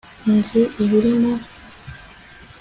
[0.35, 1.33] Nzi ibiri mu